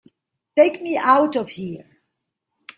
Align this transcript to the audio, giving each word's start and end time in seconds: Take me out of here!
Take 0.57 0.81
me 0.81 0.97
out 0.97 1.35
of 1.35 1.49
here! 1.49 2.01